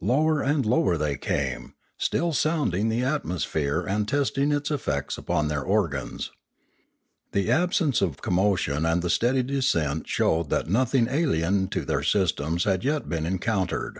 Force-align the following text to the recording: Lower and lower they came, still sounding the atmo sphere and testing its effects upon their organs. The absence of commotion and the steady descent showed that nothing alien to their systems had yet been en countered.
Lower 0.00 0.40
and 0.40 0.64
lower 0.64 0.96
they 0.96 1.18
came, 1.18 1.74
still 1.98 2.32
sounding 2.32 2.88
the 2.88 3.02
atmo 3.02 3.38
sphere 3.38 3.86
and 3.86 4.08
testing 4.08 4.50
its 4.50 4.70
effects 4.70 5.18
upon 5.18 5.48
their 5.48 5.60
organs. 5.60 6.30
The 7.32 7.50
absence 7.50 8.00
of 8.00 8.22
commotion 8.22 8.86
and 8.86 9.02
the 9.02 9.10
steady 9.10 9.42
descent 9.42 10.08
showed 10.08 10.48
that 10.48 10.70
nothing 10.70 11.08
alien 11.10 11.68
to 11.68 11.84
their 11.84 12.02
systems 12.02 12.64
had 12.64 12.84
yet 12.84 13.06
been 13.10 13.26
en 13.26 13.38
countered. 13.38 13.98